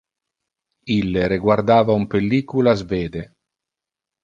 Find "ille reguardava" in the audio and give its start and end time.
0.95-1.99